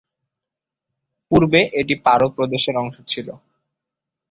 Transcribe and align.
পূর্বে 1.31 1.61
এটি 1.79 1.95
পারো 2.05 2.27
প্রদেশের 2.35 2.75
অংশ 2.77 2.95
ছিল। 3.07 3.27